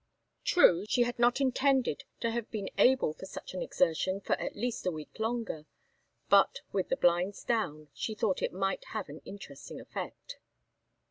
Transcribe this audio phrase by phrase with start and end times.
[0.43, 4.55] True, she had not intended to have been able for such an exertion for at
[4.55, 5.67] least a week longer;
[6.27, 10.39] but, with the blinds down, she thought it might have an interesting effect.